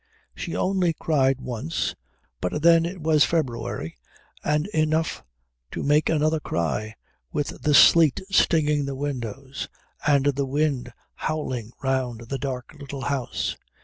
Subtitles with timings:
[0.33, 1.93] She only cried once,
[2.41, 3.97] but then it was February
[4.43, 5.23] and enough
[5.73, 6.95] to make anybody cry,
[7.31, 9.69] with the sleet stinging the windows
[10.07, 13.55] and the wind howling round the dark little house.